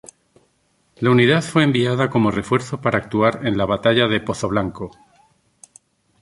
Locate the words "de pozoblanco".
4.07-4.89